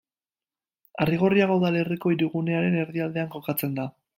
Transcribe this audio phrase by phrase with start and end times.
[1.03, 3.91] Arrigorriaga udalerriko hirigunearen erdialdean kokatzen da.